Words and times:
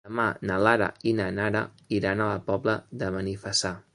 Demà 0.07 0.23
na 0.49 0.55
Lara 0.67 0.87
i 1.11 1.13
na 1.19 1.27
Nara 1.41 1.61
iran 1.99 2.23
a 2.27 2.31
la 2.31 2.41
Pobla 2.49 2.77
de 3.03 3.13
Benifassà. 3.19 3.75